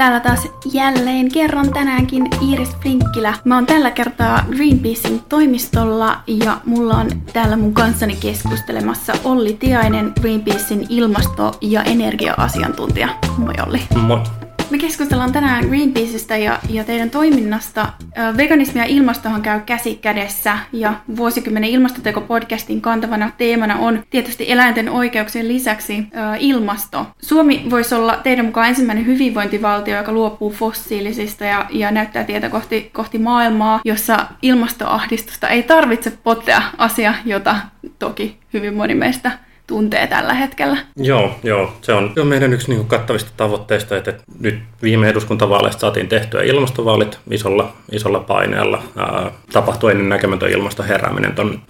[0.00, 3.34] Täällä taas jälleen kerran tänäänkin Iiris Frinkkilä.
[3.44, 10.12] Mä oon tällä kertaa Greenpeacein toimistolla ja mulla on täällä mun kanssani keskustelemassa Olli Tiainen,
[10.20, 13.08] Greenpeacein ilmasto- ja energia-asiantuntija.
[13.38, 13.80] Moi Olli.
[14.06, 14.49] Moi.
[14.70, 17.92] Me keskustellaan tänään Greenpeaceista ja, ja teidän toiminnasta.
[18.36, 25.48] Veganismi ja ilmastohan käy käsi kädessä ja vuosikymmenen ilmastoteko-podcastin kantavana teemana on tietysti eläinten oikeuksien
[25.48, 27.06] lisäksi ä, ilmasto.
[27.22, 32.90] Suomi voisi olla teidän mukaan ensimmäinen hyvinvointivaltio, joka luopuu fossiilisista ja, ja näyttää tietä kohti,
[32.92, 37.56] kohti maailmaa, jossa ilmastoahdistusta ei tarvitse potea asia, jota
[37.98, 40.76] toki hyvin moni meistä tuntee tällä hetkellä.
[40.96, 41.72] Joo, joo.
[41.82, 47.18] Se on, on meidän yksi niin kattavista tavoitteista, että nyt viime eduskuntavaaleista saatiin tehtyä ilmastovaalit
[47.30, 48.82] isolla, isolla paineella.
[48.96, 51.60] Ää, tapahtui ennen näkemätön ilmastoherääminen tuon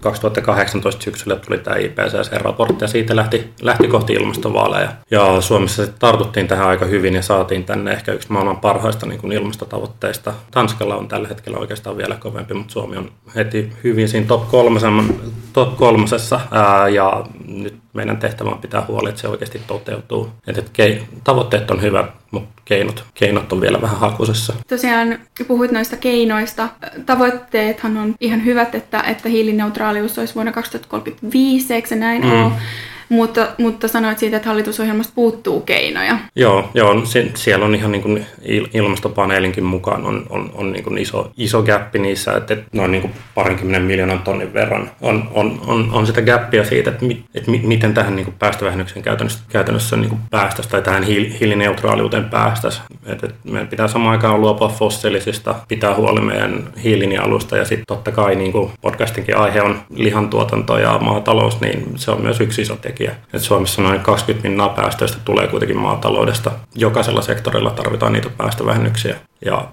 [0.00, 4.92] 2018 syksyllä tuli tämä IPCC-raportti ja siitä lähti, lähti kohti ilmastovaaleja.
[5.10, 9.32] Ja Suomessa tartuttiin tähän aika hyvin ja saatiin tänne ehkä yksi maailman parhaista niin kuin
[9.32, 10.32] ilmastotavoitteista.
[10.50, 15.20] Tanskalla on tällä hetkellä oikeastaan vielä kovempi, mutta Suomi on heti hyvin siinä top, kolmosen,
[15.52, 20.30] top kolmosessa ää, ja nyt meidän tehtävä on pitää huoli, että se oikeasti toteutuu.
[20.46, 24.54] Että, kei, tavoitteet on hyvä, mutta keinot, keinot on vielä vähän hakusessa.
[24.68, 25.18] Tosiaan
[25.48, 26.68] puhuit noista keinoista.
[27.06, 32.32] Tavoitteethan on ihan hyvät, että, että hiilineutraalius olisi vuonna 2035, eikö se näin mm.
[32.32, 32.52] ole?
[33.08, 36.18] Mutta, mutta sanoit siitä, että hallitusohjelmasta puuttuu keinoja.
[36.36, 38.26] Joo, joo se, siellä on ihan niin kuin
[38.74, 43.12] ilmastopaneelinkin mukaan on, on, on niin kuin iso, iso gappi niissä, että, noin niin kuin
[43.34, 47.60] parinkymmenen miljoonan tonnin verran on, on, on, on sitä gappia siitä, että, mi, että mi,
[47.64, 52.84] miten tähän niin kuin päästövähennyksen käytännössä, käytännössä niin kuin päästäisiin tai tähän hiilineutraaliuteen päästäisiin.
[53.06, 58.12] Että, että meidän pitää samaan aikaan luopua fossiilisista, pitää huoli meidän hiilinielusta ja sitten totta
[58.12, 62.76] kai niin kuin podcastinkin aihe on lihantuotanto ja maatalous, niin se on myös yksi iso
[62.76, 63.14] tekijä tekijä.
[63.32, 66.50] Et Suomessa noin 20 pinnaa päästöistä tulee kuitenkin maataloudesta.
[66.74, 69.16] Jokaisella sektorilla tarvitaan niitä päästövähennyksiä.
[69.44, 69.68] Ja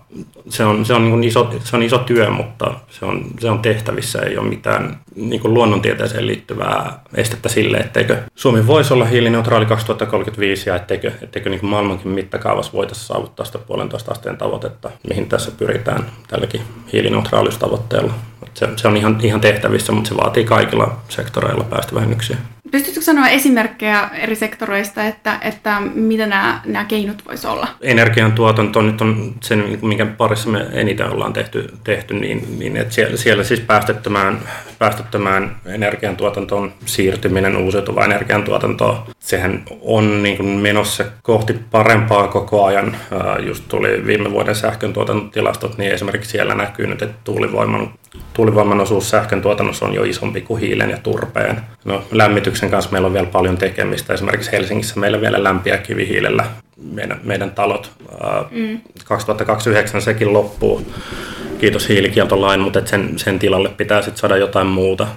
[0.50, 3.60] se on, se on, niin iso, se on iso työ, mutta se on, se on
[3.60, 4.20] tehtävissä.
[4.20, 10.76] Ei ole mitään niin luonnontieteeseen liittyvää estettä sille, etteikö Suomi voisi olla hiilineutraali 2035 ja
[10.76, 16.62] etteikö, etteikö niin maailmankin mittakaavassa voitaisiin saavuttaa sitä puolentoista asteen tavoitetta, mihin tässä pyritään tälläkin
[16.94, 18.14] hiilineutraaliustavoitteella.
[18.54, 22.38] Se, se on ihan, ihan tehtävissä, mutta se vaatii kaikilla sektoreilla päästövähennyksiä.
[22.72, 27.68] Pystytkö sanoa esimerkkejä eri sektoreista, että, että mitä nämä, nämä keinot voisi olla?
[27.82, 33.18] Energiantuotanto nyt on sen, minkä parissa me eniten ollaan tehty, tehty niin, niin että siellä,
[33.18, 34.40] siellä siis päästöttömään,
[34.80, 42.98] päästöttömään energiantuotantoon siirtyminen uusiutuvaan energiantuotantoon, sehän on niin kuin menossa kohti parempaa koko ajan.
[43.46, 47.94] Just tuli viime vuoden sähkön tuotantotilastot, niin esimerkiksi siellä näkyy nyt, että tuulivoiman,
[48.34, 51.62] tuulivoiman osuus sähkön tuotannossa on jo isompi kuin hiilen ja turpeen.
[51.86, 54.14] No, lämmityksen kanssa meillä on vielä paljon tekemistä.
[54.14, 56.46] Esimerkiksi Helsingissä meillä vielä lämpiä kivihiilellä
[56.92, 57.92] meidän, meidän talot.
[58.52, 58.80] Mm.
[59.06, 60.82] 2029 sekin loppuu,
[61.60, 65.08] kiitos hiilikieltolain, mutta sen, sen tilalle pitää sitten saada jotain muuta.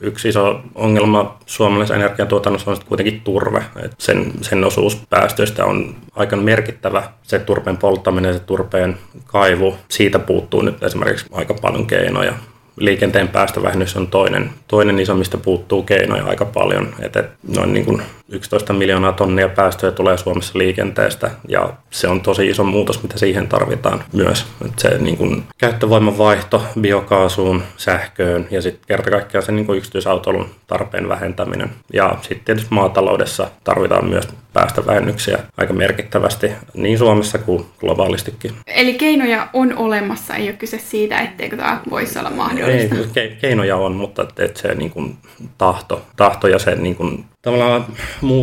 [0.00, 3.62] Yksi iso ongelma suomalaisessa energiantuotannossa on kuitenkin turve.
[3.82, 7.02] Et sen, sen osuus päästöistä on aika merkittävä.
[7.22, 8.96] Se turpeen polttaminen, se turpeen
[9.26, 12.32] kaivu, siitä puuttuu nyt esimerkiksi aika paljon keinoja
[12.78, 16.94] liikenteen päästövähennys on toinen, toinen iso, mistä puuttuu keinoja aika paljon.
[17.00, 17.24] Että
[17.54, 22.64] noin niin kuin 11 miljoonaa tonnia päästöjä tulee Suomessa liikenteestä ja se on tosi iso
[22.64, 24.46] muutos, mitä siihen tarvitaan myös.
[24.64, 29.78] Että se niin kuin käyttövoiman vaihto biokaasuun, sähköön ja sitten kerta kaikkiaan se niin kuin
[29.78, 31.70] yksityisautoilun tarpeen vähentäminen.
[31.92, 38.52] Ja sitten tietysti maataloudessa tarvitaan myös päästövähennyksiä aika merkittävästi niin Suomessa kuin globaalistikin.
[38.66, 42.67] Eli keinoja on olemassa, ei ole kyse siitä, etteikö tämä voisi olla mahdollista?
[42.68, 45.16] Ei, ke- keinoja on, mutta että se niin kuin
[45.58, 47.84] tahto, tahto ja se niin kuin tavallaan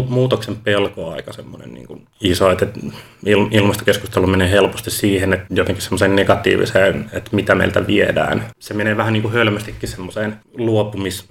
[0.10, 2.68] muutoksen pelko on aika semmoinen niin kuin iso, että
[3.52, 8.46] ilmastokeskustelu menee helposti siihen, että jotenkin semmoiseen negatiiviseen, että mitä meiltä viedään.
[8.60, 11.30] Se menee vähän niin kuin hölmästikin semmoiseen luopumis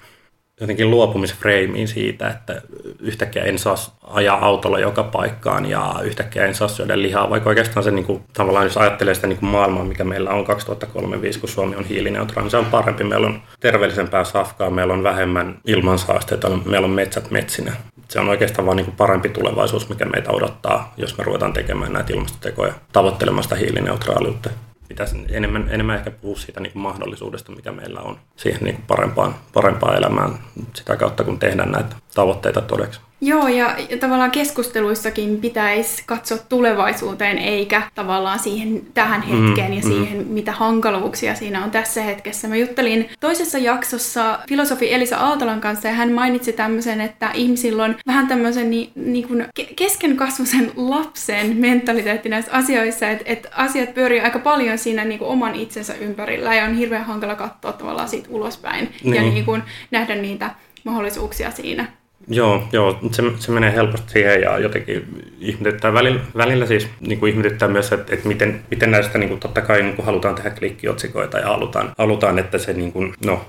[0.60, 2.62] jotenkin luopumisfreimiin siitä, että
[3.00, 7.84] yhtäkkiä en saa ajaa autolla joka paikkaan ja yhtäkkiä en saa syödä lihaa, vaikka oikeastaan
[7.84, 11.48] se niin kuin, tavallaan jos ajattelee sitä niin kuin maailmaa, mikä meillä on 2035, kun
[11.48, 13.04] Suomi on hiilineutraali, niin se on parempi.
[13.04, 17.72] Meillä on terveellisempää safkaa, meillä on vähemmän ilmansaasteita, meillä on metsät metsinä.
[18.08, 21.92] Se on oikeastaan vaan niin kuin parempi tulevaisuus, mikä meitä odottaa, jos me ruvetaan tekemään
[21.92, 24.50] näitä ilmastotekoja tavoittelemasta hiilineutraaliutta
[24.94, 28.84] pitäisi enemmän, enemmän ehkä puhua siitä niin kuin mahdollisuudesta, mikä meillä on siihen niin kuin
[28.86, 30.38] parempaan, parempaan elämään.
[30.74, 33.00] Sitä kautta, kun tehdään näitä tavoitteita todeksi.
[33.20, 39.82] Joo, ja, tavallaan keskusteluissakin pitäisi katsoa tulevaisuuteen, eikä tavallaan siihen tähän mm, hetkeen mm, ja
[39.82, 40.32] siihen, mm.
[40.32, 42.48] mitä hankaluuksia siinä on tässä hetkessä.
[42.48, 47.96] Mä juttelin toisessa jaksossa filosofi Elisa Aaltolan kanssa, ja hän mainitsi tämmöisen, että ihmisillä on
[48.06, 49.46] vähän tämmöisen ni, niin kuin
[49.76, 55.54] keskenkasvuisen lapsen mentaliteetti näissä asioissa, että, että asiat pyörii aika paljon siinä niin kuin oman
[55.54, 59.14] itsensä ympärillä, ja on hirveän hankala katsoa tavallaan siitä ulospäin niin.
[59.14, 60.50] ja niin kuin nähdä niitä
[60.84, 62.03] mahdollisuuksia siinä.
[62.28, 65.04] Joo, joo se, se menee helposti siihen ja jotenkin
[65.40, 65.92] ihmetyttää.
[65.92, 69.60] Välillä, välillä siis niin kuin ihmetyttää myös, että, että miten, miten näistä niin kuin, totta
[69.60, 73.44] kai niin kuin halutaan tehdä klikkiotsikoita ja halutaan, halutaan että se niin kuin, no,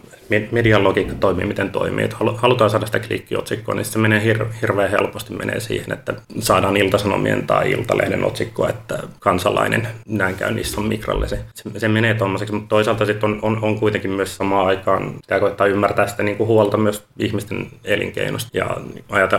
[0.51, 2.05] median logiikka toimii, miten toimii.
[2.05, 6.77] Että halutaan saada sitä klikkiotsikkoa, niin se menee hir- hirveän helposti menee siihen, että saadaan
[6.77, 11.27] iltasanomien tai iltalehden otsikkoa, että kansalainen näin käy niissä on mikralle.
[11.27, 11.39] Se,
[11.77, 15.67] se menee tuommoiseksi, mutta toisaalta sitten on, on, on, kuitenkin myös samaan aikaan, pitää koittaa
[15.67, 18.57] ymmärtää sitä niin kuin huolta myös ihmisten elinkeinosta.
[18.57, 18.77] Ja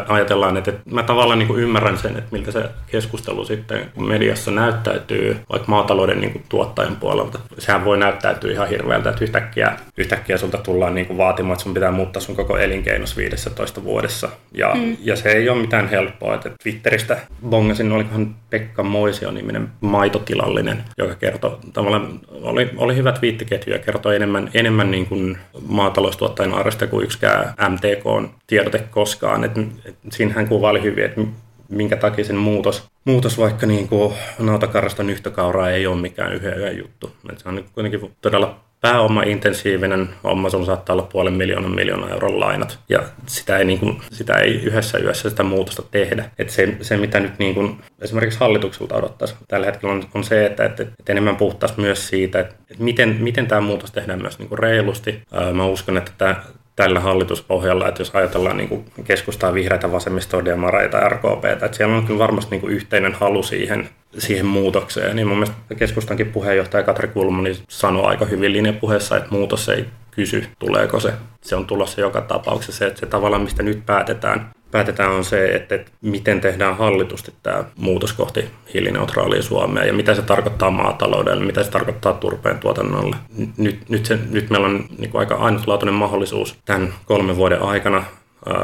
[0.09, 4.51] ajatellaan, että, että mä tavallaan niin kuin ymmärrän sen, että miltä se keskustelu sitten mediassa
[4.51, 7.39] näyttäytyy, vaikka maatalouden niin kuin tuottajan puolelta.
[7.59, 11.63] Sehän voi näyttäytyä ihan hirveältä, että yhtäkkiä, yhtäkkiä sulta tulee tullaan niin kuin vaatimaan, että
[11.63, 14.29] sun pitää muuttaa sun koko elinkeinos 15 vuodessa.
[14.55, 14.97] Ja, mm.
[15.01, 16.35] ja se ei ole mitään helppoa.
[16.35, 17.19] Että Twitteristä
[17.49, 24.17] bongasin, olikohan Pekka Moisio niminen maitotilallinen, joka kertoi, tavallaan oli, oli hyvä twiittiketju ja kertoi
[24.17, 25.39] enemmän, enemmän niin kuin
[25.69, 29.45] maataloustuottajan arvosta kuin yksikään MTK on tiedote koskaan.
[29.45, 31.21] Et, et, siinä hän kuvaili hyvin, että
[31.69, 36.79] minkä takia sen muutos, muutos vaikka niin kuin nautakarrasta nyhtökauraa ei ole mikään yhden yön
[36.79, 37.13] juttu.
[37.33, 42.79] Et se on kuitenkin todella pääoma-intensiivinen homma, sulla saattaa olla puolen miljoonan miljoonan euron lainat,
[42.89, 46.31] ja sitä ei, niin kuin, sitä ei yhdessä yössä sitä muutosta tehdä.
[46.39, 50.47] Et se, se, mitä nyt niin kuin, esimerkiksi hallitukselta odottaisi tällä hetkellä on, on se,
[50.47, 54.39] että, että, että enemmän puhuttaisiin myös siitä, että, että miten, miten tämä muutos tehdään myös
[54.39, 55.23] niin kuin reilusti.
[55.53, 56.37] Mä uskon, että tämä,
[56.77, 62.19] tällä hallituspohjalla, että jos ajatellaan niin keskustaa vihreitä, vasemmistoa, demareita, RKP, että siellä on kyllä
[62.19, 63.89] varmasti niin yhteinen halu siihen,
[64.19, 65.17] siihen muutokseen.
[65.17, 70.45] Niin mun mielestä keskustankin puheenjohtaja Katri Kulmani sanoi aika hyvin linjapuheessa, että muutos ei kysy,
[70.59, 71.13] tuleeko se.
[71.43, 72.79] Se on tulossa joka tapauksessa.
[72.79, 77.65] Se, että se tavallaan, mistä nyt päätetään, päätetään on se, että, miten tehdään hallitusti tämä
[77.77, 83.17] muutos kohti hiilineutraalia Suomea ja mitä se tarkoittaa maataloudelle, mitä se tarkoittaa turpeen tuotannolle.
[83.57, 88.05] Nyt, nyt, se, nyt meillä on niin kuin aika ainutlaatuinen mahdollisuus tämän kolmen vuoden aikana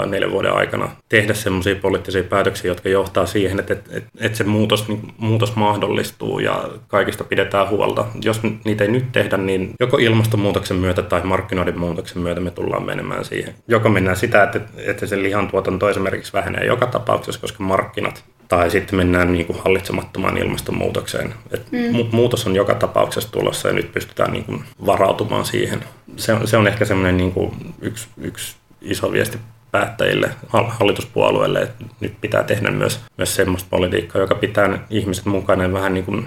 [0.07, 4.89] neljän vuoden aikana tehdä semmoisia poliittisia päätöksiä, jotka johtaa siihen, että, että, että se muutos,
[4.89, 8.05] niin muutos mahdollistuu ja kaikista pidetään huolta.
[8.25, 12.87] Jos niitä ei nyt tehdä, niin joko ilmastonmuutoksen myötä tai markkinoiden muutoksen myötä me tullaan
[12.87, 13.55] menemään siihen.
[13.69, 18.97] Joko mennään sitä, että, että se lihantuotanto esimerkiksi vähenee joka tapauksessa, koska markkinat tai sitten
[18.97, 21.35] mennään niin kuin hallitsemattomaan ilmastonmuutokseen.
[21.51, 22.07] Et mm.
[22.13, 25.85] Muutos on joka tapauksessa tulossa ja nyt pystytään niin kuin varautumaan siihen.
[26.17, 29.39] Se on, se on ehkä semmoinen niin kuin yksi, yksi iso viesti
[29.73, 35.73] päättäjille, hallituspuolueille, että nyt pitää tehdä myös, myös semmoista politiikkaa, joka pitää ihmiset mukana ja
[35.73, 36.27] vähän niin kuin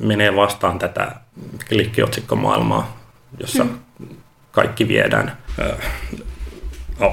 [0.00, 1.12] menee vastaan tätä
[1.68, 2.96] klikkiotsikkomaailmaa,
[3.40, 3.78] jossa mm.
[4.52, 5.36] kaikki viedään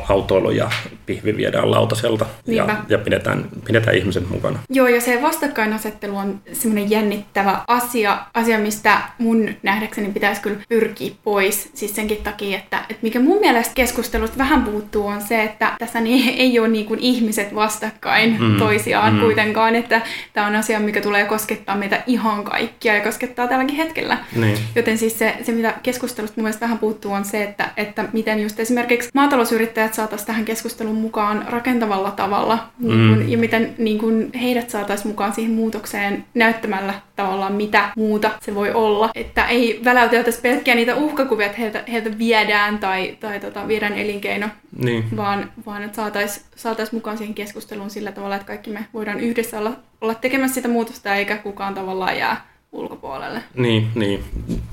[0.09, 0.71] autoilu ja
[1.06, 4.59] pihvi viedään lautaselta ja, ja pidetään, pidetään ihmiset mukana.
[4.69, 11.12] Joo, ja se vastakkainasettelu on semmoinen jännittävä asia, asia, mistä mun nähdäkseni pitäisi kyllä pyrkiä
[11.24, 11.71] pois.
[11.74, 16.01] Siis senkin takia, että, että mikä mun mielestä keskustelusta vähän puuttuu on se, että tässä
[16.01, 19.19] niin ei ole niin kuin ihmiset vastakkain mm, toisiaan mm.
[19.19, 20.01] kuitenkaan, että
[20.33, 24.18] tämä on asia, mikä tulee koskettaa meitä ihan kaikkia ja koskettaa tälläkin hetkellä.
[24.36, 24.57] Niin.
[24.75, 28.39] Joten siis se, se, mitä keskustelusta mun mielestä vähän puuttuu on se, että, että miten
[28.39, 33.30] just esimerkiksi maatalousyrittäjät saataisiin tähän keskusteluun keskustelun mukaan rakentavalla tavalla niin kun, mm.
[33.30, 38.72] ja miten niin kun heidät saataisiin mukaan siihen muutokseen näyttämällä tavallaan mitä muuta se voi
[38.72, 39.10] olla.
[39.15, 44.48] Että ei väläyteltäisi pelkkiä niitä uhkakuvia, että heiltä, heiltä viedään tai, tai tota, viedään elinkeino,
[44.84, 45.03] niin.
[45.18, 49.60] vaan, vaan että saataisiin saatais mukaan siihen keskusteluun sillä tavalla, että kaikki me voidaan yhdessä
[49.60, 53.44] olla, olla tekemässä sitä muutosta eikä kukaan tavallaan jää ulkopuolelle.
[53.56, 54.24] Niin, niin.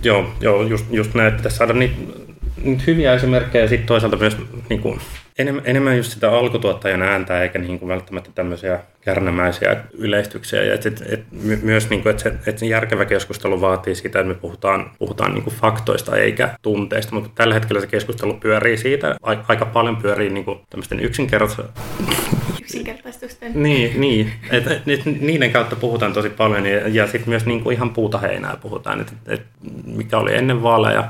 [0.03, 1.95] Joo, joo just, just näin, että saada niitä
[2.87, 4.37] hyviä esimerkkejä ja sitten toisaalta myös
[4.69, 5.01] niin kuin,
[5.39, 10.63] enemmän, enemmän just sitä alkutuottajan ääntä, eikä niin kuin välttämättä tämmöisiä kärnämäisiä yleistyksiä.
[10.63, 11.25] Ja et, et, et,
[11.63, 15.35] myös niin kuin, että, se, että se järkevä keskustelu vaatii sitä, että me puhutaan, puhutaan
[15.35, 20.31] niin kuin faktoista eikä tunteista, mutta tällä hetkellä se keskustelu pyörii siitä, aika paljon pyörii
[20.31, 21.65] niin kuin tämmöisten yksinkertaisten
[22.61, 23.53] yksinkertaistusten.
[23.55, 24.33] niin, niin.
[24.51, 27.91] Et, et, et, niiden kautta puhutaan tosi paljon ja, ja sitten myös niin kuin ihan
[27.91, 29.43] puuta heinää puhutaan, että et,
[29.87, 31.05] mikä oli ennen vaaleja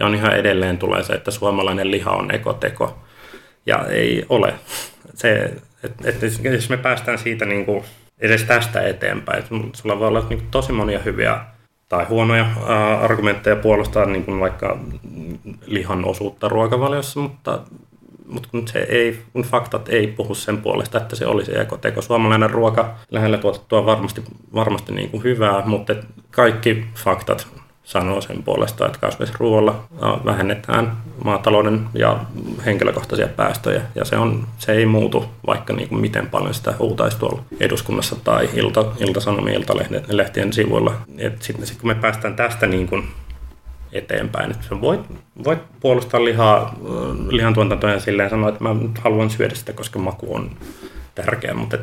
[0.00, 2.98] ja on ihan edelleen tulee se, että suomalainen liha on ekoteko
[3.66, 4.54] ja ei ole.
[5.14, 5.52] Se,
[5.84, 7.84] et, et, jos me päästään siitä niin kuin
[8.18, 11.40] edes tästä eteenpäin, että sulla voi olla niin tosi monia hyviä
[11.88, 14.78] tai huonoja ää, argumentteja puolustaa niin kuin vaikka
[15.66, 17.60] lihan osuutta ruokavaliossa, mutta
[18.28, 22.02] mutta kun, se ei, kun faktat ei puhu sen puolesta, että se olisi ekoteko.
[22.02, 24.22] Suomalainen ruoka lähellä tuotettua varmasti,
[24.54, 25.94] varmasti niin kuin hyvää, mutta
[26.30, 29.84] kaikki faktat sanoo sen puolesta, että kasvisruoalla
[30.24, 32.20] vähennetään maatalouden ja
[32.66, 33.82] henkilökohtaisia päästöjä.
[33.94, 38.16] Ja se, on, se ei muutu, vaikka niin kuin miten paljon sitä huutaisi tuolla eduskunnassa
[38.24, 40.94] tai ilta, iltasanomien iltalehtien sivuilla.
[41.40, 43.04] Sitten sit kun me päästään tästä niin kuin
[43.92, 44.50] eteenpäin.
[44.50, 45.00] Että voit,
[45.44, 46.74] voit puolustaa lihaa,
[47.28, 50.50] lihantuotantoja silleen sanoa, että mä haluan syödä sitä, koska maku on
[51.14, 51.78] tärkeä, mutta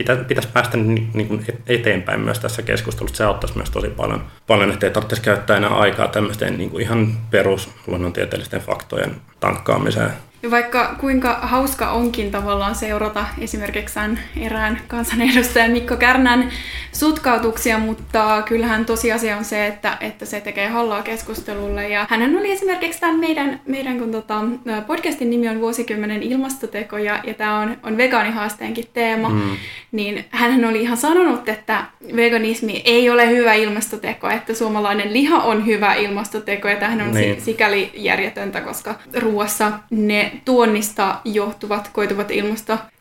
[0.00, 3.16] pitäisi, pitäisi päästä niin kuin eteenpäin myös tässä keskustelussa.
[3.16, 7.16] Se auttaisi myös tosi paljon, paljon ettei tarvitsisi käyttää enää aikaa tämmöisten niin kuin ihan
[7.30, 10.10] perus luonnontieteellisten faktojen tankkaamiseen.
[10.42, 14.00] Ja vaikka kuinka hauska onkin tavallaan seurata esimerkiksi
[14.40, 16.50] erään kansanedustajan Mikko Kärnän
[16.92, 21.88] sutkautuksia, mutta kyllähän tosiasia on se, että, että se tekee hallaa keskustelulle.
[21.88, 24.44] Ja hän oli esimerkiksi tämän meidän, meidän kun tota,
[24.86, 29.56] podcastin nimi on Vuosikymmenen ilmastoteko ja, ja tämä on, on vegaanihaasteenkin teema, mm.
[29.92, 31.84] niin hän oli ihan sanonut, että
[32.16, 37.40] veganismi ei ole hyvä ilmastoteko, että suomalainen liha on hyvä ilmastoteko ja tähän on niin.
[37.40, 42.30] sikäli järjetöntä, koska ruoassa ne tuonnista johtuvat koituvat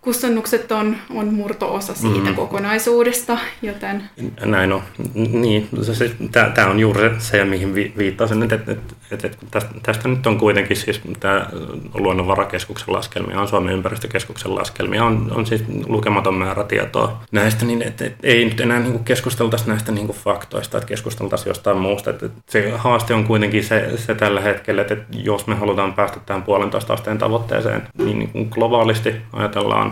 [0.05, 2.35] ilmastokustannukset on, on murto-osa siitä mm.
[2.35, 4.03] kokonaisuudesta, joten...
[4.45, 4.81] Näin on.
[5.13, 5.69] Niin,
[6.53, 8.71] tämä on juuri se, mihin vi, viittasin, että, että,
[9.11, 11.47] että, että tästä, tästä nyt on kuitenkin siis tämä
[11.93, 18.05] Luonnonvarakeskuksen laskelmia, on Suomen ympäristökeskuksen laskelmia, on, on siis lukematon määrä tietoa näistä, niin että,
[18.05, 22.09] että ei nyt enää niin keskusteltaisi näistä niin faktoista, että keskusteltaisiin jostain muusta.
[22.09, 26.19] Että, että se haaste on kuitenkin se, se tällä hetkellä, että jos me halutaan päästä
[26.25, 29.88] tähän puolentoista asteen tavoitteeseen, niin, niin globaalisti ajatellaan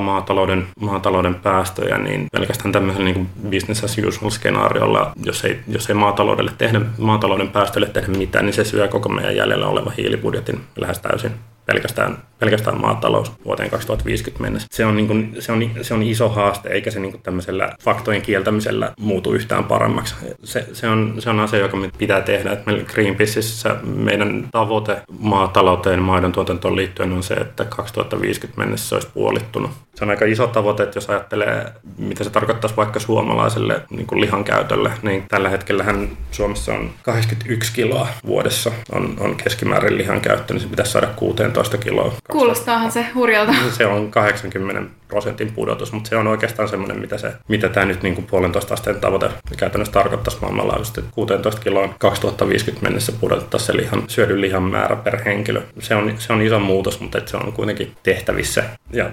[0.00, 5.94] maatalouden, maatalouden päästöjä, niin pelkästään tämmöisellä niin business as usual skenaariolla, jos ei, jos ei
[5.94, 10.98] maataloudelle tehdä, maatalouden päästöille tehdä mitään, niin se syö koko meidän jäljellä oleva hiilibudjetin lähes
[10.98, 11.32] täysin
[11.72, 14.68] pelkästään, pelkästään maatalous vuoteen 2050 mennessä.
[14.70, 17.74] Se on, niin kuin, se on, se on iso haaste, eikä se niin kuin tämmöisellä
[17.82, 20.14] faktojen kieltämisellä muutu yhtään paremmaksi.
[20.44, 22.52] Se, se, on, se on asia, joka me pitää tehdä.
[22.52, 28.94] Että meillä Greenpeaceissa meidän tavoite maatalouteen maidon tuotantoon liittyen on se, että 2050 mennessä se
[28.94, 29.70] olisi puolittunut.
[29.94, 34.20] Se on aika iso tavoite, että jos ajattelee, mitä se tarkoittaisi vaikka suomalaiselle niin kuin
[34.20, 35.84] lihan käytölle, niin tällä hetkellä
[36.30, 41.59] Suomessa on 81 kiloa vuodessa on, on keskimäärin lihan käyttö, niin se pitäisi saada 16
[41.60, 42.12] 15 kiloa.
[42.30, 43.52] Kuulostaahan se hurjalta.
[43.78, 48.02] Se on 80 prosentin pudotus, mutta se on oikeastaan semmoinen, mitä, se, mitä tämä nyt
[48.02, 51.04] niin kuin puolentoista asteen tavoite käytännössä tarkoittaisi maailmanlaajuisesti.
[51.10, 55.62] 16 kiloa 2050 mennessä pudotettaisiin se lihan, syödyn lihan määrä per henkilö.
[55.78, 58.64] Se on, se on iso muutos, mutta se on kuitenkin tehtävissä.
[58.90, 59.10] Ja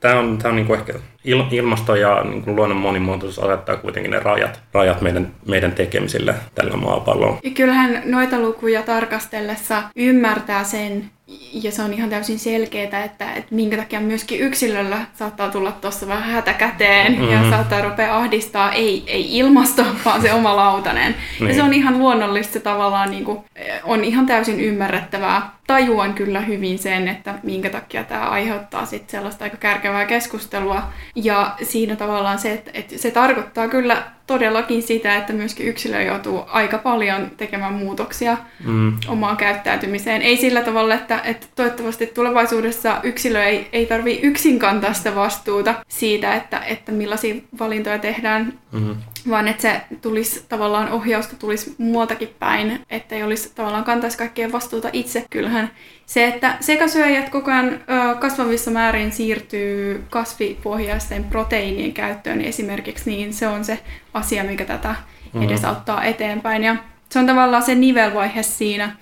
[0.00, 0.94] tämä on, tämä on niin kuin ehkä
[1.24, 6.34] il, ilmasto ja niin kuin luonnon monimuotoisuus asettaa kuitenkin ne rajat, rajat meidän, meidän tekemisille
[6.54, 7.38] tällä maapallolla.
[7.42, 11.10] Ja kyllähän noita lukuja tarkastellessa ymmärtää sen,
[11.52, 16.08] ja se on ihan täysin selkeää, että, että minkä takia myöskin yksilöllä saattaa tulla tuossa
[16.08, 17.32] vähän hätäkäteen mm-hmm.
[17.32, 21.14] ja saattaa rupea ahdistaa, ei, ei ilmasto, vaan se oma lautanen.
[21.40, 21.48] Niin.
[21.48, 23.38] Ja se on ihan luonnollista, se tavallaan niin kuin,
[23.84, 25.52] on ihan täysin ymmärrettävää.
[25.66, 30.82] Tajuan kyllä hyvin sen, että minkä takia tämä aiheuttaa sit sellaista aika kärkevää keskustelua.
[31.14, 36.44] Ja siinä tavallaan se, että, että se tarkoittaa kyllä todellakin sitä, että myöskin yksilö joutuu
[36.46, 38.96] aika paljon tekemään muutoksia mm.
[39.08, 40.22] omaan käyttäytymiseen.
[40.22, 45.74] Ei sillä tavalla, että, että toivottavasti tulevaisuudessa yksilö ei, ei tarvitse yksin kantaa sitä vastuuta
[45.88, 48.96] siitä, että, että millaisia valintoja tehdään, mm.
[49.28, 54.52] Vaan että se tulisi tavallaan ohjausta tulisi muualtakin päin, että ei olisi tavallaan kantaisi kaikkea
[54.52, 55.24] vastuuta itse.
[55.30, 55.70] Kyllähän
[56.06, 57.80] se, että sekasyöjät koko ajan
[58.20, 63.78] kasvavissa määrin siirtyy kasvipohjaisten proteiinien käyttöön esimerkiksi, niin se on se
[64.14, 65.42] asia, mikä tätä mm-hmm.
[65.42, 66.64] edesauttaa eteenpäin.
[66.64, 66.76] Ja
[67.08, 68.96] se on tavallaan se nivelvaihe siinä,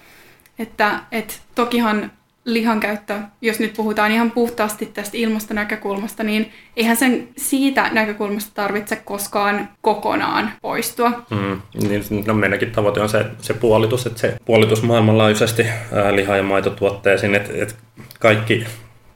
[0.59, 2.13] että et tokihan
[2.45, 8.97] lihan käyttö, jos nyt puhutaan ihan puhtaasti tästä ilmastonäkökulmasta, niin eihän sen siitä näkökulmasta tarvitse
[8.97, 11.23] koskaan kokonaan poistua.
[11.31, 16.37] Mm, niin, no meidänkin tavoite on se, se puolitus, että se puolitus maailmanlaajuisesti ää, liha-
[16.37, 17.75] ja maitotuotteisiin, että, että
[18.19, 18.67] kaikki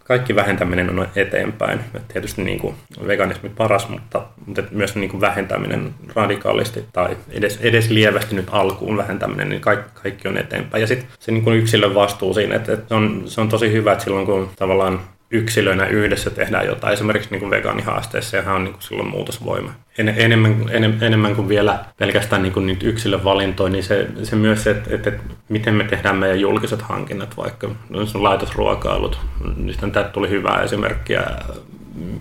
[0.05, 1.81] kaikki vähentäminen on eteenpäin.
[1.95, 2.75] Et tietysti niin kuin
[3.07, 8.97] veganismi paras, mutta, mutta myös niin kuin vähentäminen radikaalisti tai edes, edes lievästi nyt alkuun
[8.97, 10.81] vähentäminen, niin kaikki, kaikki on eteenpäin.
[10.81, 13.93] Ja sitten se niin kuin yksilön vastuu siinä, että, se, on, se on tosi hyvä,
[13.93, 15.01] että silloin kun tavallaan
[15.35, 19.73] yksilöinä yhdessä tehdään jotain, esimerkiksi niin kuin vegaanihaasteessa, ja on niin kuin silloin muutosvoima.
[19.99, 24.37] En, enemmän, en, enemmän kuin vielä pelkästään niin kuin niitä yksilön valintoja, niin se, se
[24.37, 27.71] myös se, että, että, että miten me tehdään meidän julkiset hankinnat, vaikka
[28.15, 29.19] laitosruokailut.
[29.57, 31.23] Niistä täältä tuli hyvää esimerkkiä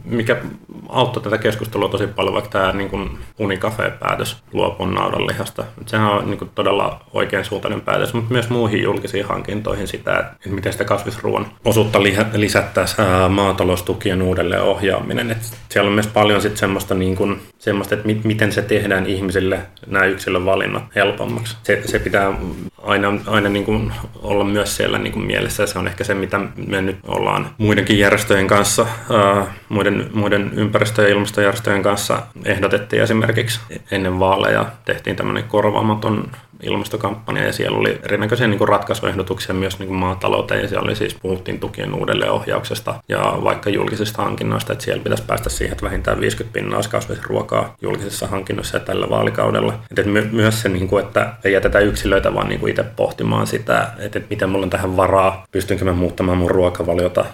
[0.05, 0.37] mikä
[0.89, 5.63] auttoi tätä keskustelua tosi paljon, vaikka tämä niin kuin Unicafe-päätös luopua naudanlihasta.
[5.85, 10.49] Sehän on niin kuin todella oikein suuntainen päätös, mutta myös muihin julkisiin hankintoihin sitä, että
[10.49, 11.99] miten sitä kasvisruoan osuutta
[12.33, 15.31] lisättäisiin maataloustukien uudelleen ohjaaminen.
[15.31, 19.59] Että siellä on myös paljon sit semmoista, niin kuin, semmoista, että miten se tehdään ihmisille
[19.87, 21.57] nämä yksilön valinnat helpommaksi.
[21.63, 22.33] Se, se pitää
[22.83, 26.13] aina, aina niin kuin olla myös siellä niin kuin mielessä ja se on ehkä se,
[26.13, 33.01] mitä me nyt ollaan muidenkin järjestöjen kanssa, ää, muiden, muiden ympäristö- ja ilmastojärjestöjen kanssa ehdotettiin
[33.01, 33.59] esimerkiksi
[33.91, 34.65] ennen vaaleja.
[34.85, 36.31] Tehtiin tämmöinen korvaamaton
[36.63, 41.59] ilmastokampanja ja siellä oli erinäköisiä niin ratkaisuehdotuksia myös niin maatalouteen ja siellä oli siis puhuttiin
[41.59, 46.77] tukien uudelleenohjauksesta ja vaikka julkisista hankinnoista, että siellä pitäisi päästä siihen, että vähintään 50 pinnaa
[46.77, 49.73] olisi kasvisruokaa julkisissa hankinnoissa ja tällä vaalikaudella.
[49.91, 53.47] Että my- myös se, niin kuin, että ei jätetä yksilöitä vaan niin kuin itse pohtimaan
[53.47, 57.25] sitä, että, että miten mulla on tähän varaa, pystynkö mä muuttamaan mun ruokavaliota,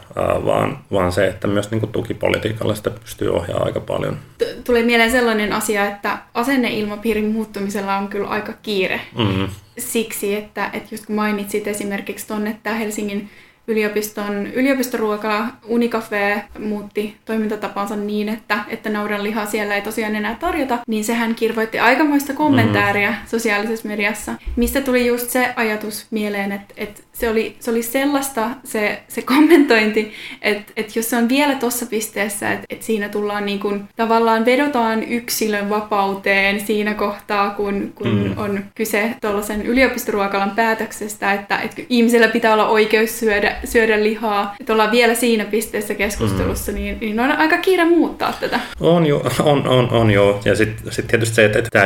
[0.46, 4.18] vaan, vaan se, että myös niin kuin tukipolitiikalla sitä pystyy ohjaamaan aika paljon.
[4.64, 9.02] Tulee mieleen sellainen asia, että asenneilmapiirin muuttumisella on kyllä aika kiire.
[9.24, 9.48] Mm-hmm.
[9.78, 13.30] Siksi, että, että just kun mainitsit esimerkiksi tuonne, että Helsingin
[13.70, 21.04] yliopiston yliopistoruokala Unicafe muutti toimintatapansa niin, että, että naudanlihaa siellä ei tosiaan enää tarjota, niin
[21.04, 23.16] sehän kirvoitti aikamoista kommentaaria mm.
[23.26, 28.50] sosiaalisessa mediassa, mistä tuli just se ajatus mieleen, että, että se, oli, se oli sellaista
[28.64, 33.46] se, se kommentointi, että, että jos se on vielä tuossa pisteessä, että, että siinä tullaan
[33.46, 38.38] niin kuin, tavallaan vedotaan yksilön vapauteen siinä kohtaa, kun, kun mm.
[38.38, 44.74] on kyse tuollaisen yliopistoruokalan päätöksestä, että, että ihmisellä pitää olla oikeus syödä syödä lihaa, että
[44.74, 46.76] ollaan vielä siinä pisteessä keskustelussa, mm.
[46.76, 48.60] niin, niin on aika kiire muuttaa tätä.
[48.80, 50.42] On jo, on, on, on jo.
[50.46, 51.86] Ja sitten sit tietysti se, että, että tämä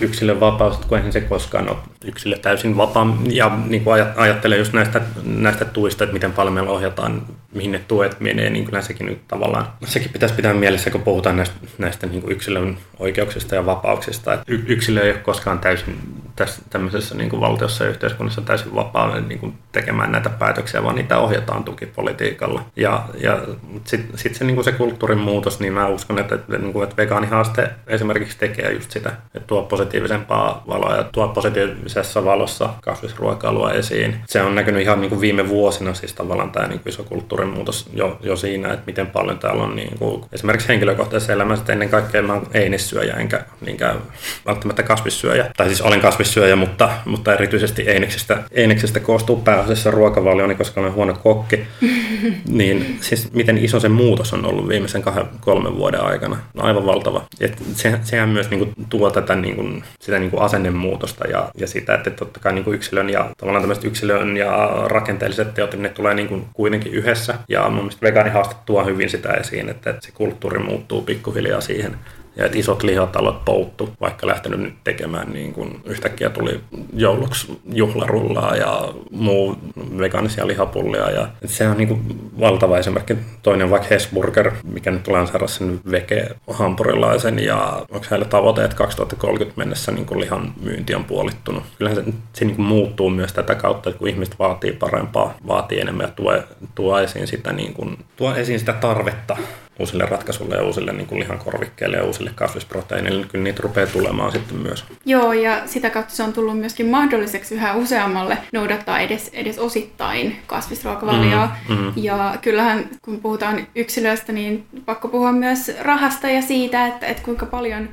[0.00, 4.72] yksilön vapaus, kun eihän se koskaan ole yksilö täysin vapaa, ja niin kuin ajattelee just
[4.72, 7.22] näistä, näistä tuista, että miten paljon meillä ohjataan,
[7.54, 11.36] mihin ne tuet menee, niin kyllä sekin nyt tavallaan, sekin pitäisi pitää mielessä, kun puhutaan
[11.36, 15.98] näistä, näistä niin kuin yksilön oikeuksista ja vapauksista, että yksilö ei ole koskaan täysin
[16.36, 20.94] tässä tämmöisessä niin kuin valtiossa ja yhteiskunnassa täysin vapaa niin kuin tekemään näitä päätöksiä, vaan
[20.94, 22.62] niitä ohjataan tukipolitiikalla.
[22.76, 23.42] Ja, ja
[23.84, 26.96] sitten sit se, niin se kulttuurin muutos, niin mä uskon, että, että, niin kuin, että
[26.96, 34.16] vegaanihaaste esimerkiksi tekee just sitä, että tuo positiivisempaa valoa ja tuo positiivisessa valossa kasvisruokailua esiin.
[34.26, 37.48] Se on näkynyt ihan niin kuin viime vuosina siis tavallaan tämä niin kuin iso kulttuurin
[37.48, 41.88] muutos jo, jo siinä, että miten paljon täällä on niin kuin, esimerkiksi henkilökohtaisessa elämässä ennen
[41.88, 43.98] kaikkea mä oon einessyöjä enkä niinkään
[44.46, 45.50] välttämättä kasvissyöjä.
[45.56, 51.14] Tai siis olen kasvissyöjä, mutta, mutta erityisesti eineksestä, eineksestä koostuu pääasiassa ruokavalioni, koska olen huono
[51.22, 51.60] kokki.
[52.48, 56.36] niin siis miten iso se muutos on ollut viimeisen kahden, kolmen vuoden aikana.
[56.54, 57.24] No, aivan valtava.
[57.40, 59.62] Et se, sehän myös niinku tuo tätä niinku,
[60.00, 64.36] sitä niinku asennemuutosta ja, ja sitä, että totta kai niinku yksilön ja tavallaan tämmöiset yksilön
[64.36, 67.34] ja rakenteelliset teot, ne tulee niinku kuitenkin yhdessä.
[67.48, 71.96] Ja mun mielestä vegaanihaaste tuo hyvin sitä esiin, että se kulttuuri muuttuu pikkuhiljaa siihen
[72.36, 76.60] ja että isot lihatalot pouttu, vaikka lähtenyt nyt tekemään niin kuin yhtäkkiä tuli
[76.92, 79.56] jouluksi juhlarullaa ja muu
[79.98, 81.10] vegaanisia lihapullia.
[81.10, 83.16] Ja se on niin kuin valtava esimerkki.
[83.42, 89.58] Toinen vaikka Hesburger, mikä nyt saada sen veke hampurilaisen ja onko heillä tavoite, että 2030
[89.58, 91.62] mennessä niin kuin lihan myynti on puolittunut.
[91.78, 95.80] Kyllähän se, se niin kuin muuttuu myös tätä kautta, että kun ihmiset vaatii parempaa, vaatii
[95.80, 96.42] enemmän ja tuo,
[96.74, 99.36] tuo esiin sitä, niin kuin, tuo esiin sitä tarvetta
[99.78, 104.32] uusille ratkaisuille ja uusille niin kuin lihankorvikkeille ja uusille kasvisproteiineille, niin kyllä niitä rupeaa tulemaan
[104.32, 104.84] sitten myös.
[105.04, 110.36] Joo, ja sitä kautta se on tullut myöskin mahdolliseksi yhä useammalle noudattaa edes, edes osittain
[110.46, 111.56] kasvisruokavalioa.
[111.68, 111.92] Mm, mm.
[111.96, 117.46] Ja kyllähän, kun puhutaan yksilöstä, niin pakko puhua myös rahasta ja siitä, että, että kuinka
[117.46, 117.88] paljon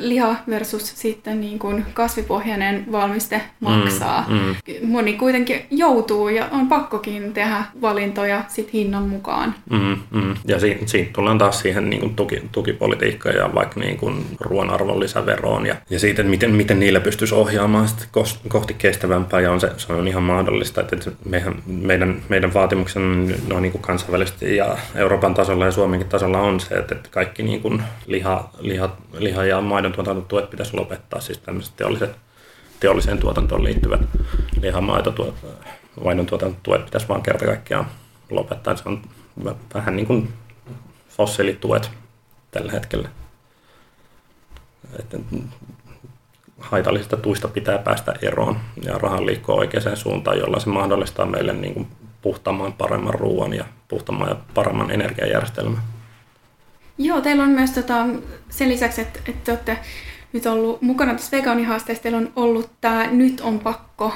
[0.00, 4.24] liha versus sitten niin kuin kasvipohjainen valmiste maksaa.
[4.28, 4.54] Mm, mm.
[4.88, 9.54] Moni kuitenkin joutuu ja on pakkokin tehdä valintoja sit hinnan mukaan.
[9.70, 10.34] Mm, mm.
[10.44, 14.70] Ja siitä, siitä tullaan taas siihen niin kuin tuki, tukipolitiikkaan ja vaikka niin kuin ruoan
[14.70, 18.08] arvonlisäveroon ja, ja siitä, että miten, miten niillä pystyisi ohjaamaan sitten
[18.48, 23.06] kohti kestävämpää ja on se, se on ihan mahdollista, että meidän, meidän, meidän vaatimuksena
[23.48, 27.60] no, niin kuin kansainvälisesti ja Euroopan tasolla ja Suomenkin tasolla on se, että kaikki niin
[27.60, 32.16] kuin liha, liha, liha ja maidon tuotantotuet pitäisi lopettaa, siis tämmöiset teolliset,
[32.80, 34.00] teolliseen tuotantoon liittyvät
[34.60, 35.34] lihamaitotuet,
[36.04, 37.86] maidon tuotantotuet pitäisi vaan kerta kaikkiaan
[38.30, 38.76] lopettaa.
[38.76, 39.02] Se on
[39.74, 40.32] vähän niin kuin
[41.08, 41.90] fossiilituet
[42.50, 43.08] tällä hetkellä.
[44.98, 45.18] Että
[46.58, 51.74] haitallisista tuista pitää päästä eroon ja rahan liikkuu oikeaan suuntaan, jolla se mahdollistaa meille niin
[51.74, 51.86] kuin
[52.78, 55.82] paremman ruoan ja puhtaamman ja paremman energiajärjestelmän.
[56.98, 58.06] Joo, teillä on myös tota,
[58.50, 59.78] sen lisäksi, että, että te olette
[60.32, 64.14] nyt ollut mukana tässä vegaanihaasteessa, teillä on ollut tämä Nyt on pakko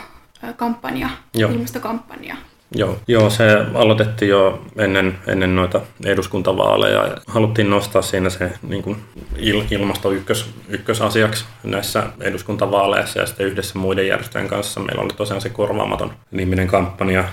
[0.56, 1.50] kampanja, Joo.
[1.50, 2.36] ilmastokampanja.
[2.74, 7.16] Joo, joo se aloitettiin jo ennen, ennen noita eduskuntavaaleja.
[7.26, 8.96] Haluttiin nostaa siinä se niin kuin
[9.36, 14.80] il, ilmasto ykkös, ykkösasiaksi näissä eduskuntavaaleissa ja sitten yhdessä muiden järjestöjen kanssa.
[14.80, 17.24] Meillä oli tosiaan se korvaamaton niminen kampanja.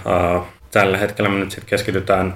[0.71, 2.33] Tällä hetkellä me nyt sitten keskitytään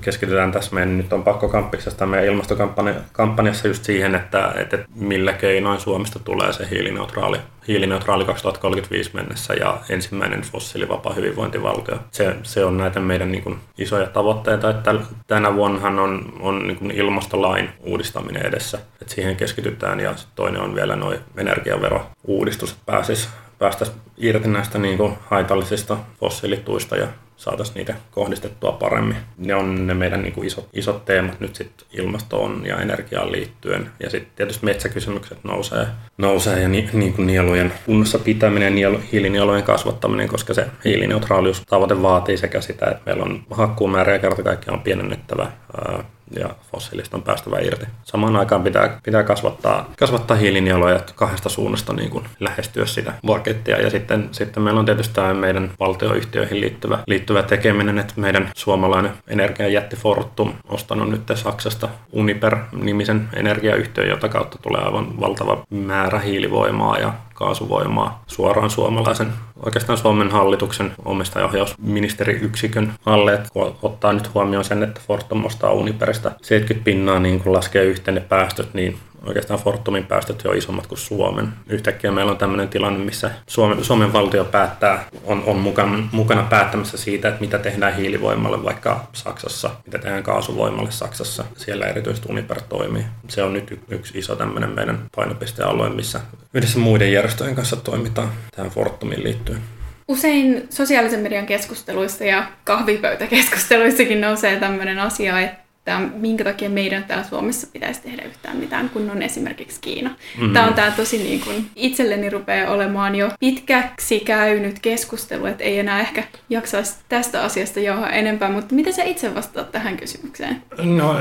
[0.00, 5.80] keskitytään tässä meidän nyt on pakko kamppiksesta meidän ilmastokampanjassa just siihen, että, että millä keinoin
[5.80, 11.98] Suomesta tulee se hiilineutraali, hiilineutraali 2035 mennessä ja ensimmäinen fossiilivapaa hyvinvointivaltio.
[12.10, 14.94] Se, se on näitä meidän niin kuin, isoja tavoitteita, että
[15.26, 20.74] tänä vuonnahan on, on niin kuin ilmastolain uudistaminen edessä, että siihen keskitytään ja toinen on
[20.74, 27.94] vielä noin energiaverouudistus, että pääsisi päästäisiin irti näistä niin kuin haitallisista fossiilituista ja saataisiin niitä
[28.10, 29.16] kohdistettua paremmin.
[29.38, 33.90] Ne on ne meidän niin kuin isot, isot teemat nyt sitten ilmastoon ja energiaan liittyen.
[34.00, 35.86] Ja sitten tietysti metsäkysymykset nousee,
[36.18, 42.36] nousee ja ni, niin kuin nielujen kunnossa pitäminen, nielu, hiilinielujen kasvattaminen, koska se hiilineutraaliustavoite vaatii
[42.36, 45.42] sekä sitä, että meillä on hakkuumääriä kerta kaikkiaan pienennettävä
[45.76, 46.04] ää,
[46.38, 47.86] ja fossiilista on päästävä irti.
[48.04, 53.80] Samaan aikaan pitää, pitää kasvattaa, kasvattaa hiilinieluja kahdesta suunnasta niin kuin lähestyä sitä pakettia.
[53.80, 59.12] Ja sitten, sitten meillä on tietysti tämä meidän valtioyhtiöihin liittyvä, liittyvä tekeminen, että meidän suomalainen
[59.28, 67.12] energiajätti Fortum ostanut nyt Saksasta Uniper-nimisen energiayhtiön, jota kautta tulee aivan valtava määrä hiilivoimaa ja
[67.34, 75.00] kaasuvoimaa suoraan suomalaisen, oikeastaan Suomen hallituksen omistajaohjausministeriyksikön alle, että kun ottaa nyt huomioon sen, että
[75.06, 80.44] Fortum ostaa Uniperistä 70 pinnaa, niin kun laskee yhteen ne päästöt, niin oikeastaan Fortumin päästöt
[80.44, 81.48] jo isommat kuin Suomen.
[81.68, 86.98] Yhtäkkiä meillä on tämmöinen tilanne, missä Suomen, Suomen valtio päättää, on, on mukana, mukana päättämässä
[86.98, 91.44] siitä, että mitä tehdään hiilivoimalle vaikka Saksassa, mitä tehdään kaasuvoimalle Saksassa.
[91.56, 93.04] Siellä erityisesti Uniper toimii.
[93.28, 96.20] Se on nyt yksi iso tämmöinen meidän painopistealue, missä
[96.54, 99.60] yhdessä muiden järjestöjen kanssa toimitaan tähän Fortumiin liittyen.
[100.08, 107.24] Usein sosiaalisen median keskusteluissa ja kahvipöytäkeskusteluissakin nousee tämmöinen asia, että että minkä takia meidän täällä
[107.24, 110.10] Suomessa pitäisi tehdä yhtään mitään, kun on esimerkiksi Kiina.
[110.10, 110.52] Mm-hmm.
[110.52, 115.78] Tämä on tämä tosi niin kuin, itselleni rupeaa olemaan jo pitkäksi käynyt keskustelu, että ei
[115.78, 120.62] enää ehkä jaksaisi tästä asiasta johon enempää, mutta miten sä itse vastaat tähän kysymykseen?
[120.78, 121.16] No,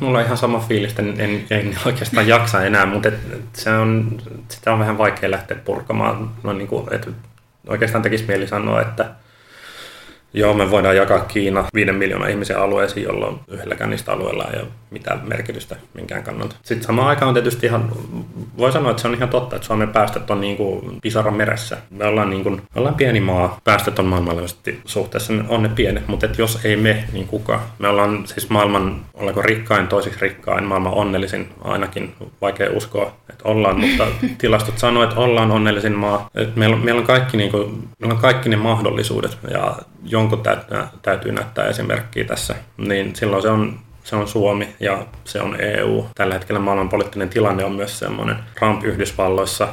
[0.00, 3.18] mulla on ihan sama fiilis, että en, en oikeastaan jaksa enää, mutta et,
[3.52, 6.30] se on, sitä on vähän vaikea lähteä purkamaan.
[6.42, 7.10] No, niin kuin, että
[7.66, 9.10] oikeastaan tekisi mieli sanoa, että
[10.36, 14.68] Joo, me voidaan jakaa Kiina viiden miljoonan ihmisen alueisiin, jolloin yhdelläkään niistä alueilla ei ole
[14.90, 16.56] mitään merkitystä minkään kannalta.
[16.62, 17.92] Sitten samaan aikaan on tietysti ihan,
[18.58, 21.76] voi sanoa, että se on ihan totta, että Suomen päästöt on niin kuin pisara meressä.
[21.90, 26.08] Me ollaan, niin kuin, me ollaan pieni maa, päästöt on maailmanlaajuisesti suhteessa, on ne pienet,
[26.08, 27.60] mutta että jos ei me, niin kuka?
[27.78, 33.80] Me ollaan siis maailman, ollaanko rikkain, toisiksi rikkain, maailman onnellisin, ainakin vaikea uskoa, että ollaan,
[33.80, 34.06] mutta
[34.38, 36.30] tilastot sanoo, että ollaan onnellisin maa.
[36.34, 40.78] Että meillä, meillä, on kaikki, niin kuin, meillä on kaikki ne mahdollisuudet ja jonkun täytyy,
[41.02, 46.06] täytyy näyttää esimerkkiä tässä, niin silloin se on se on Suomi ja se on EU.
[46.14, 48.36] Tällä hetkellä maailmanpoliittinen tilanne on myös semmoinen.
[48.58, 49.68] Trump Yhdysvalloissa,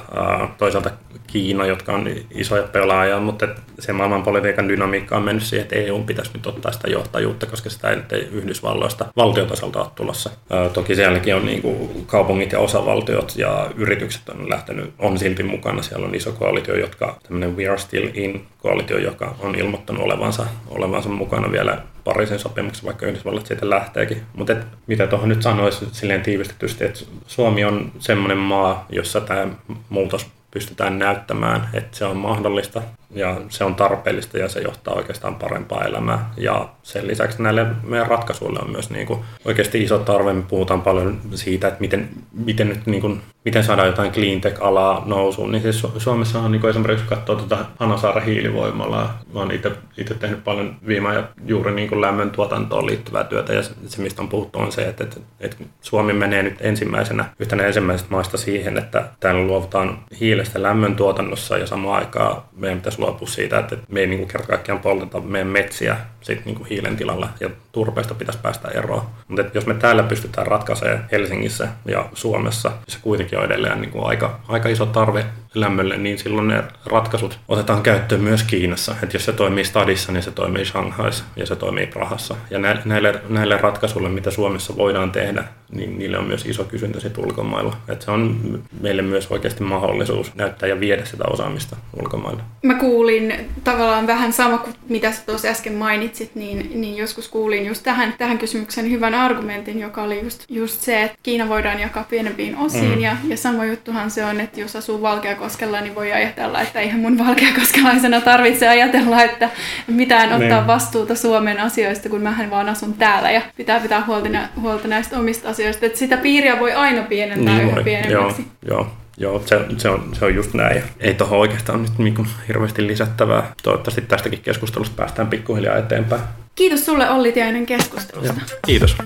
[0.58, 0.92] toisaalta
[1.34, 3.48] Kiina, jotka on isoja pelaajia, mutta
[3.80, 7.90] se maailmanpolitiikan dynamiikka on mennyt siihen, että EU pitäisi nyt ottaa sitä johtajuutta, koska sitä
[7.90, 10.30] ei nyt Yhdysvalloista valtiotasolta ole tulossa.
[10.74, 15.82] Toki sielläkin on niin kuin kaupungit ja osavaltiot ja yritykset on lähtenyt, on silti mukana.
[15.82, 20.46] Siellä on iso koalitio, jotka, tämmöinen We Are Still In koalitio, joka on ilmoittanut olevansa,
[20.68, 24.22] olevansa mukana vielä Pariisin sopimuksessa, vaikka Yhdysvallat siitä lähteekin.
[24.34, 24.56] Mutta
[24.88, 29.48] mitä tuohon nyt sanoisi silleen tiivistetysti, että Suomi on semmoinen maa, jossa tämä
[29.90, 32.82] muutos pystytään näyttämään, että se on mahdollista
[33.14, 36.30] ja se on tarpeellista ja se johtaa oikeastaan parempaa elämää.
[36.38, 40.34] Ja sen lisäksi näille meidän ratkaisuille on myös niin kuin oikeasti iso tarve.
[40.34, 45.52] Me puhutaan paljon siitä, että miten, miten, nyt niin kuin, miten saadaan jotain cleantech-alaa nousuun.
[45.52, 49.20] Niin siis Suomessa on niin esimerkiksi katsoa tuota Hanasaaren hiilivoimalaa.
[49.34, 49.52] Mä oon
[49.98, 54.22] itse tehnyt paljon viime ajan juuri niin kuin lämmön tuotantoon liittyvää työtä ja se, mistä
[54.22, 58.78] on puhuttu, on se, että, että, että Suomi menee nyt ensimmäisenä, yhtenä ensimmäisestä maista siihen,
[58.78, 64.00] että täällä luovutaan hiilestä lämmön tuotannossa ja samaan aikaan meidän pitäisi luopua siitä, että me
[64.00, 68.40] ei niin kerta kaikkiaan polteta meidän metsiä sit niin kuin hiilen tilalla ja turpeesta pitäisi
[68.40, 69.02] päästä eroon.
[69.28, 74.06] Mutta jos me täällä pystytään ratkaisemaan Helsingissä ja Suomessa, missä kuitenkin on edelleen niin kuin
[74.06, 78.96] aika, aika iso tarve lämmölle, niin silloin ne ratkaisut otetaan käyttöön myös Kiinassa.
[79.04, 82.36] Et jos se toimii Stadissa, niin se toimii Shanghaissa ja se toimii Prahassa.
[82.50, 87.26] Ja näille, näille ratkaisuille, mitä Suomessa voidaan tehdä, niin niille on myös iso kysyntä sitten
[87.26, 87.78] ulkomailla.
[87.88, 88.40] Et se on
[88.82, 92.44] meille myös oikeasti mahdollisuus näyttää ja viedä sitä osaamista ulkomailla.
[92.64, 97.28] Mä kuulin kuulin tavallaan vähän sama kuin mitä sä tuossa äsken mainitsit, niin, niin joskus
[97.28, 101.80] kuulin just tähän, tähän kysymykseen hyvän argumentin, joka oli just, just se, että Kiina voidaan
[101.80, 102.96] jakaa pienempiin osiin.
[102.96, 103.02] Mm.
[103.02, 107.00] Ja, ja sama juttuhan se on, että jos asuu Valkeakoskella, niin voi ajatella, että eihän
[107.00, 109.50] mun valkeakoskelaisena tarvitse ajatella, että
[109.88, 110.68] mitään ottaa niin.
[110.68, 114.30] vastuuta Suomen asioista, kun mähän vaan asun täällä ja pitää pitää huolta,
[114.62, 115.86] huolta näistä omista asioista.
[115.86, 118.46] Että sitä piiriä voi aina pienentää niin yhä pienemmäksi.
[118.68, 119.03] Joo, joo.
[119.18, 120.84] Joo, se, se, on, se on just näin.
[121.00, 123.54] Ei tuohon oikeastaan nyt niin hirveästi lisättävää.
[123.64, 126.22] Toivottavasti tästäkin keskustelusta päästään pikkuhiljaa eteenpäin.
[126.56, 128.34] Kiitos sulle Olli Tiainen keskustelusta.
[128.34, 128.98] Ja, kiitos.